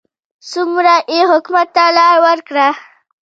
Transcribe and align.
څومره 0.49 0.95
یې 1.13 1.21
حکومت 1.31 1.67
ته 1.75 1.83
لار 1.97 2.17
وکړه. 2.25 2.67